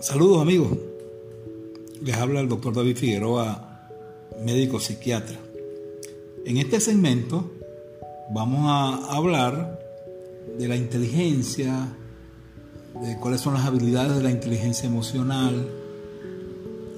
[0.00, 0.78] Saludos amigos,
[2.02, 3.86] les habla el doctor David Figueroa,
[4.42, 5.38] médico psiquiatra.
[6.46, 7.50] En este segmento
[8.30, 9.78] vamos a hablar
[10.58, 11.94] de la inteligencia,
[13.02, 15.68] de cuáles son las habilidades de la inteligencia emocional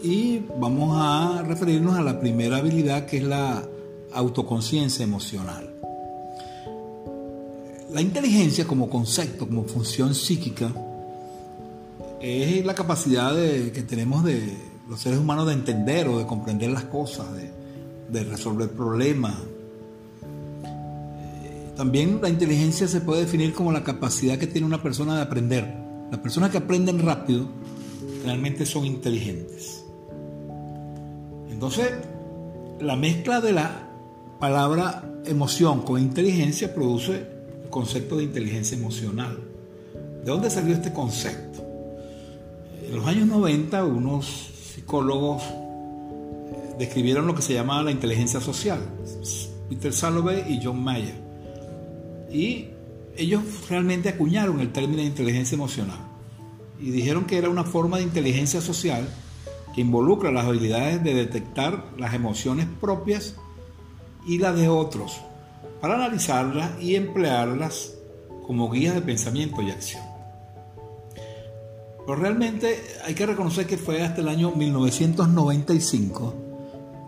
[0.00, 3.68] y vamos a referirnos a la primera habilidad que es la
[4.12, 5.74] autoconciencia emocional.
[7.92, 10.72] La inteligencia como concepto, como función psíquica,
[12.22, 14.56] es la capacidad que tenemos de
[14.88, 19.34] los seres humanos de entender o de comprender las cosas, de, resolver problemas.
[20.64, 25.22] Eh, también la inteligencia se puede definir como la capacidad que tiene una persona de
[25.22, 25.74] aprender.
[26.10, 27.48] Las personas que aprenden rápido
[28.24, 29.82] realmente son inteligentes.
[31.50, 31.90] Entonces,
[32.80, 33.88] la mezcla de la
[34.38, 37.26] palabra emoción con inteligencia produce
[37.64, 39.38] el concepto de inteligencia emocional.
[40.22, 41.61] ¿De dónde salió este concepto?
[42.92, 44.26] En los años 90 unos
[44.74, 48.80] psicólogos eh, describieron lo que se llama la inteligencia social,
[49.70, 51.14] Peter Salovey y John Mayer.
[52.30, 52.66] Y
[53.16, 56.00] ellos realmente acuñaron el término de inteligencia emocional
[56.78, 59.08] y dijeron que era una forma de inteligencia social
[59.74, 63.36] que involucra las habilidades de detectar las emociones propias
[64.26, 65.18] y las de otros
[65.80, 67.94] para analizarlas y emplearlas
[68.46, 70.11] como guías de pensamiento y acción.
[72.06, 76.34] Pero realmente hay que reconocer que fue hasta el año 1995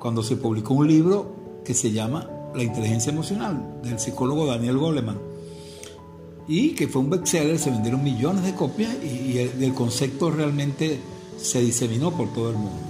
[0.00, 5.30] cuando se publicó un libro que se llama La inteligencia emocional del psicólogo Daniel Goleman
[6.50, 10.98] y que fue un bestseller, se vendieron millones de copias y, el, concepto realmente
[11.40, 12.82] se diseminó por todo el mundo.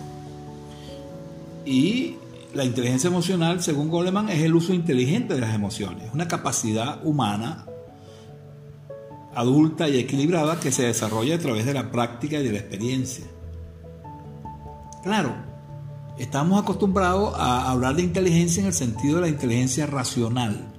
[1.67, 2.15] Y
[2.55, 7.67] la inteligencia emocional, según Goleman, es el uso inteligente de las emociones, una capacidad humana
[9.41, 13.25] adulta y equilibrada que se desarrolla a través de la práctica y de la experiencia.
[15.03, 15.35] Claro,
[16.19, 20.73] estamos acostumbrados a hablar de inteligencia en el sentido de la inteligencia racional,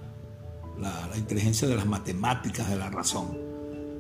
[0.80, 3.38] la, inteligencia de las matemáticas, de la razón.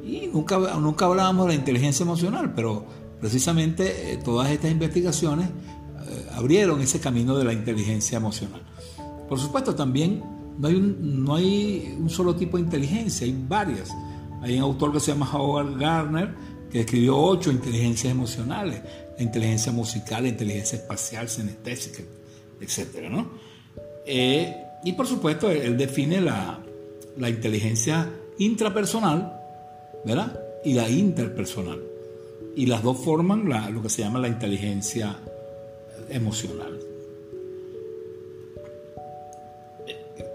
[0.03, 2.85] Y nunca, nunca hablábamos de la inteligencia emocional, pero
[3.19, 8.61] precisamente eh, todas estas investigaciones eh, abrieron ese camino de la inteligencia emocional.
[9.27, 10.23] Por supuesto, también
[10.57, 13.91] no hay, no hay un solo tipo de inteligencia, hay varias.
[14.41, 16.33] Hay un autor que se llama Howard Gardner
[16.71, 18.81] que escribió ocho inteligencias emocionales,
[19.17, 22.01] la inteligencia musical, la inteligencia espacial, sinestésica,
[22.61, 23.09] etc.
[23.09, 23.29] ¿no?
[24.05, 26.59] Eh, y por supuesto, él define la,
[27.17, 29.33] la inteligencia intrapersonal
[30.05, 30.39] ¿verdad?
[30.63, 31.79] y la interpersonal.
[32.55, 35.17] Y las dos forman lo que se llama la inteligencia
[36.09, 36.90] emocional.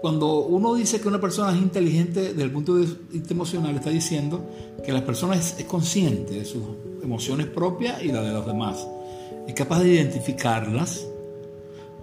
[0.01, 3.89] Cuando uno dice que una persona es inteligente desde el punto de vista emocional, está
[3.89, 4.45] diciendo
[4.85, 6.61] que la persona es, consciente de sus
[7.01, 8.87] emociones propias y las de los demás.
[9.47, 11.07] Es capaz de identificarlas,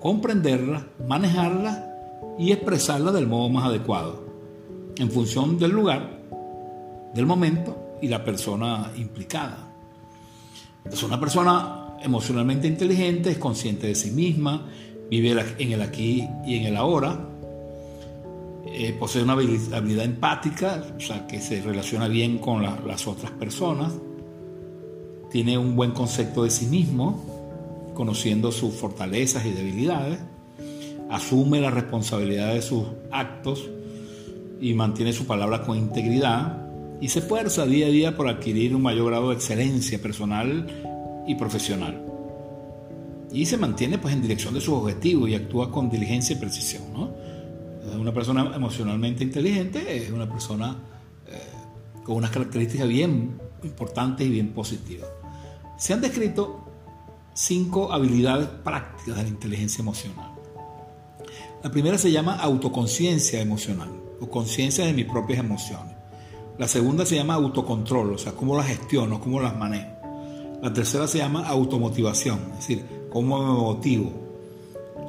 [0.01, 1.85] comprenderlas, manejarlas
[2.37, 4.25] y expresarlas del modo más adecuado,
[4.97, 6.21] en función del lugar,
[7.15, 9.73] del momento y la persona implicada.
[10.79, 14.67] Entonces, una persona emocionalmente inteligente es consciente de sí misma,
[15.09, 17.29] vive en el aquí y en el ahora,
[18.77, 23.93] eh, posee una habilidad empática, o sea, que se relaciona bien con las otras personas,
[25.31, 30.19] tiene un buen concepto de sí mismo, conociendo sus fortalezas y debilidades,
[31.09, 32.83] asume la responsabilidad de sus
[33.13, 33.71] actos
[34.61, 36.61] y mantiene su palabra con integridad
[37.01, 40.67] y se esfuerza día a día por adquirir un mayor grado de excelencia personal
[41.29, 42.05] y profesional.
[43.33, 46.83] Y se mantiene pues en dirección de sus objetivos y actúa con diligencia y precisión.
[46.93, 47.34] ¿no?
[47.93, 50.77] Una persona emocionalmente inteligente es una persona
[51.27, 51.39] eh,
[52.03, 55.09] con unas características bien importantes y bien positivas.
[55.77, 56.65] Se han descrito
[57.35, 60.33] cinco habilidades prácticas de la inteligencia emocional.
[61.63, 63.91] La primera se llama autoconciencia emocional
[64.21, 65.95] o conciencia de mis propias emociones.
[66.59, 69.91] La segunda se llama autocontrol, o sea, cómo las gestiono, cómo las manejo.
[70.63, 74.13] La tercera se llama automotivación, es decir, cómo me motivo.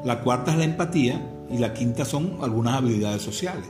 [0.03, 3.65] La cuarta es la empatía y la quinta son algunas habilidades sociales.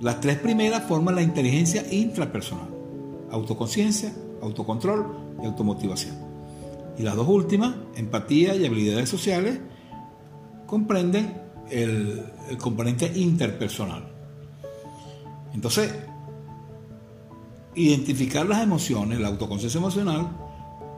[0.00, 2.68] Las tres primeras forman la inteligencia intrapersonal,
[3.30, 6.16] autoconciencia, autocontrol y automotivación.
[6.98, 9.58] Y las dos últimas, empatía y habilidades sociales,
[10.66, 11.34] comprenden
[11.70, 12.24] el,
[12.58, 14.10] componente interpersonal.
[15.54, 15.92] Entonces,
[17.74, 20.28] identificar las emociones, la autoconciencia emocional,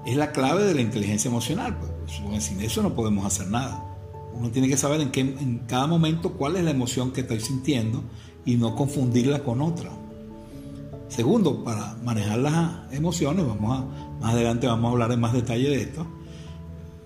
[0.06, 1.76] es la clave de la inteligencia emocional.
[1.76, 2.44] Pues.
[2.44, 3.91] Sin eso no podemos hacer nada.
[4.34, 5.34] Uno tiene que saber en, qué,
[5.66, 8.02] cada momento cuál es la emoción que estoy sintiendo
[8.44, 9.90] y no confundirla con otra.
[11.08, 13.84] Segundo, para manejar las emociones, vamos a,
[14.20, 16.06] más adelante vamos a hablar en más detalle de esto.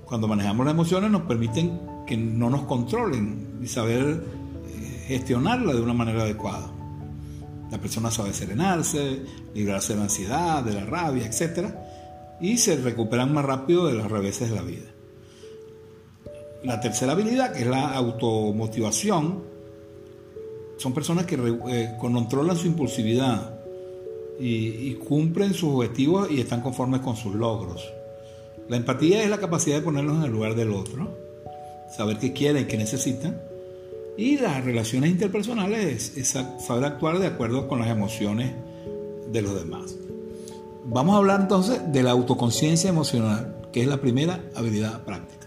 [0.05, 4.22] Cuando manejamos las emociones nos permiten que no nos controlen y saber
[4.69, 6.70] eh, gestionarla de una manera adecuada.
[7.70, 9.22] La persona sabe serenarse,
[9.55, 11.75] librarse de la ansiedad, de la rabia, etc.
[12.40, 14.95] Y se recuperan más rápido de los reveses de la vida.
[16.67, 19.41] La tercera habilidad, que es la automotivación,
[20.77, 23.61] son personas que eh, controlan su impulsividad
[24.41, 27.89] y, cumplen sus objetivos y están conformes con sus logros.
[28.69, 31.17] La empatía es la capacidad de ponerlos en el lugar del otro,
[31.97, 33.41] saber qué quieren, qué necesitan.
[34.19, 38.53] Y las relaciones interpersonales es saber actuar de acuerdo con las emociones
[39.31, 39.95] de los demás.
[40.87, 45.45] Vamos a hablar entonces de la autoconciencia emocional, que es la primera habilidad práctica.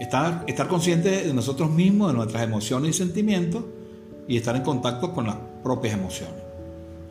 [0.00, 3.64] Estar, estar consciente de nosotros mismos, de nuestras emociones y sentimientos
[4.26, 6.42] y estar en contacto con las propias emociones.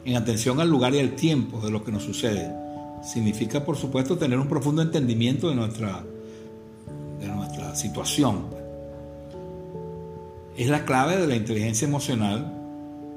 [0.05, 2.51] En atención al lugar y al tiempo de lo que nos sucede.
[3.03, 6.03] Significa, por supuesto, tener un profundo entendimiento de nuestra,
[7.19, 8.47] de nuestra situación.
[10.57, 12.55] Es la clave de la inteligencia emocional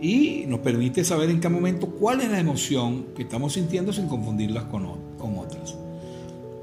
[0.01, 4.09] y nos permite saber en qué momento cuál es la emoción que estamos sintiendo sin
[4.09, 4.85] confundirlas con,
[5.17, 5.77] con otras.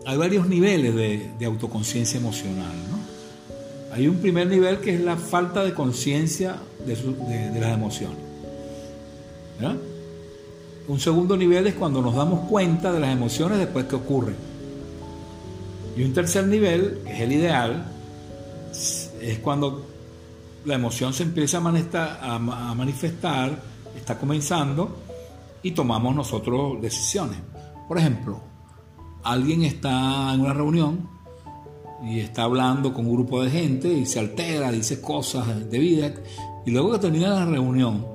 [0.05, 2.73] Hay varios niveles de, de autoconciencia emocional.
[2.91, 2.98] ¿no?
[3.99, 6.55] Hay un primer nivel que es la falta de conciencia
[6.85, 8.17] de, las emociones.
[10.87, 14.37] Un segundo nivel es cuando nos damos cuenta de las emociones después que ocurren.
[15.97, 17.91] Y un tercer nivel, que es el ideal,
[19.21, 19.85] es cuando
[20.63, 23.61] la emoción se empieza a, manifestar,
[23.97, 24.95] está comenzando
[25.61, 27.39] y tomamos nosotros decisiones.
[27.85, 28.39] Por ejemplo,
[29.25, 31.18] alguien está en una reunión
[32.03, 36.13] y está hablando con un grupo de gente y se altera, dice cosas de vida.
[36.65, 38.05] Y luego que termina la reunión,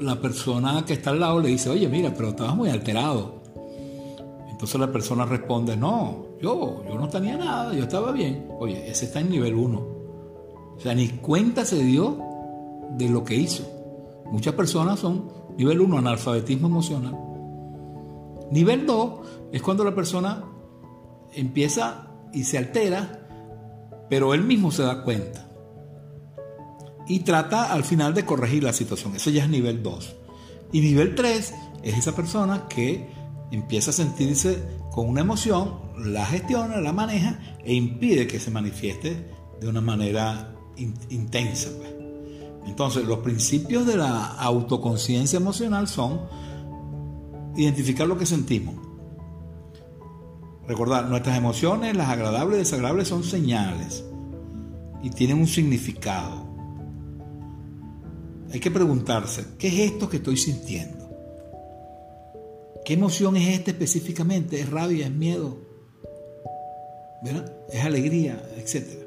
[0.00, 3.40] la persona que está al lado le dice, oye, mira, pero estabas muy alterado.
[4.50, 8.48] Entonces la persona responde, no, yo, yo no tenía nada, yo estaba bien.
[8.58, 9.78] Oye, ese está en nivel 1.
[9.78, 12.18] O sea, ni cuenta se dio
[12.96, 13.64] de lo que hizo.
[14.30, 17.18] Muchas personas son nivel 1, analfabetismo emocional.
[18.50, 19.10] Nivel 2
[19.52, 20.44] es cuando la persona
[21.32, 23.26] empieza y se altera,
[24.08, 25.48] pero él mismo se da cuenta.
[27.06, 29.16] Y trata al final de corregir la situación.
[29.16, 30.16] Eso ya es nivel 2.
[30.72, 33.10] Y nivel 3 es esa persona que
[33.50, 34.62] empieza a sentirse
[34.92, 39.26] con una emoción, la gestiona, la maneja e impide que se manifieste
[39.60, 41.70] de una manera intensa.
[41.76, 41.94] Pues.
[42.66, 46.20] Entonces, los principios de la autoconciencia emocional son
[47.56, 48.74] identificar lo que sentimos,
[50.70, 54.04] Recordar, nuestras emociones, las agradables y desagradables, son señales
[55.02, 56.46] y tienen un significado.
[58.52, 61.10] Hay que preguntarse, ¿qué es esto que estoy sintiendo?
[62.84, 64.60] ¿Qué emoción es esta específicamente?
[64.60, 65.06] ¿Es rabia?
[65.06, 65.56] ¿Es miedo?
[67.72, 68.40] ¿Es alegría?
[68.56, 69.04] Etcétera.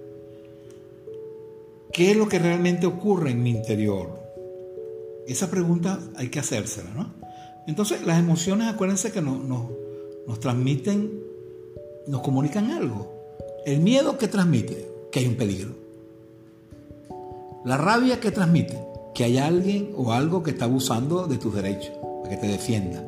[1.93, 4.22] ¿Qué es lo que realmente ocurre en mi interior?
[5.29, 7.13] Esa pregunta hay que hacérsela, ¿no?
[7.67, 11.24] Entonces, las emociones, acuérdense que nos transmiten
[12.07, 13.12] nos comunican algo.
[13.65, 15.75] El miedo que transmite, que hay un peligro.
[17.65, 18.77] La rabia que transmite,
[19.13, 23.03] que hay alguien o algo que está abusando de tus derechos, para que te defienda.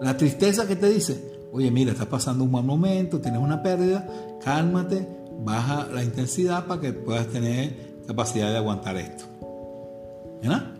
[0.00, 1.22] La tristeza que te dice,
[1.52, 4.08] oye, mira, estás pasando un mal momento, tienes una pérdida,
[4.42, 5.06] cálmate,
[5.44, 9.24] baja la intensidad para que puedas tener capacidad de aguantar esto.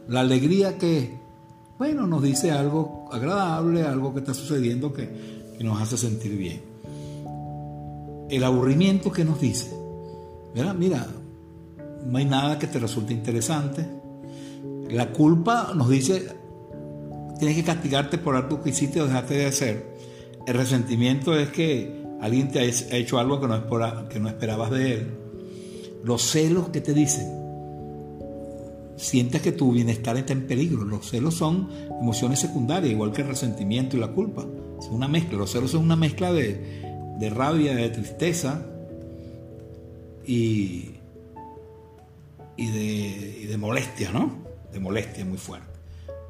[0.09, 1.17] La alegría que,
[1.79, 6.72] bueno, nos dice algo agradable, algo que está sucediendo que, que nos hace sentir bien
[8.31, 9.83] el aburrimiento que nos dice,
[10.55, 11.07] Mira,
[12.05, 13.87] no hay nada que te resulte interesante.
[14.91, 16.29] La culpa nos dice,
[17.39, 19.97] tienes que castigarte por algo que hiciste o dejaste de hacer.
[20.47, 24.93] El resentimiento es que alguien te ha hecho algo que no, que no esperabas de
[24.93, 25.11] él.
[26.05, 27.27] Los celos que te dicen,
[28.97, 30.85] sientes que tu bienestar está en peligro.
[30.85, 31.69] Los celos son
[32.01, 34.45] emociones secundarias, igual que el resentimiento y la culpa.
[34.79, 35.39] Es una mezcla.
[35.39, 38.65] Los celos son una mezcla de, de rabia, de tristeza
[40.27, 40.91] y,
[42.57, 44.39] y, de, y de molestia, ¿no?
[44.73, 45.67] De molestia muy fuerte.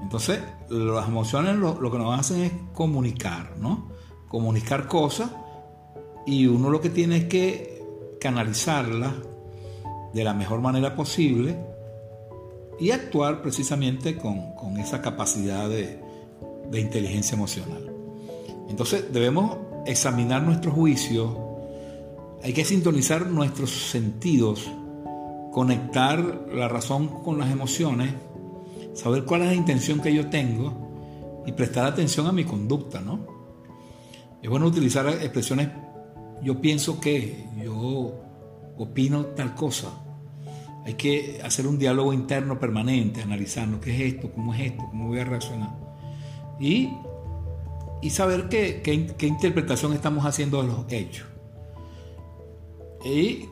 [0.01, 3.93] Entonces, las emociones lo, lo, que nos hacen es comunicar, ¿no?
[4.29, 5.31] Comunicar cosas
[6.27, 7.83] y uno lo que tiene es que
[8.21, 9.13] canalizarlas
[10.13, 11.57] de la mejor manera posible
[12.79, 16.01] y actuar precisamente con, con esa capacidad de,
[16.71, 17.93] de, inteligencia emocional.
[18.69, 21.31] Entonces debemos examinar nuestros juicios,
[22.43, 24.69] hay que sintonizar nuestros sentidos,
[25.53, 28.15] conectar la razón con las emociones,
[28.95, 33.27] saber cuál es la intención que yo tengo y prestar atención a mi conducta, ¿no?
[34.43, 35.69] Es bueno utilizar expresiones
[36.43, 38.21] yo pienso que, yo
[38.77, 39.91] opino tal cosa.
[40.85, 45.09] Hay que hacer un diálogo interno permanente, analizando qué es esto, cómo es esto, cómo
[45.09, 45.71] voy a reaccionar.
[46.59, 46.91] Y,
[48.03, 51.27] y saber qué, qué, interpretación estamos haciendo de los hechos.
[53.05, 53.49] Y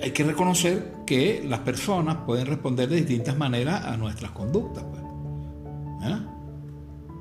[0.00, 4.84] hay que reconocer que las personas pueden responder de distintas maneras a nuestras conductas.
[4.84, 5.02] Pues.
[6.12, 6.18] ¿Eh?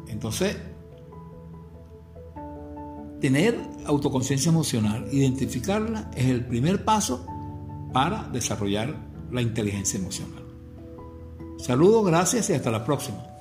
[0.10, 0.58] Entonces,
[3.22, 7.26] tener autoconciencia emocional, identificarla, es el primer paso
[7.94, 8.96] para desarrollar
[9.32, 10.44] la inteligencia emocional.
[11.58, 13.37] Saludos, gracias y hasta la próxima.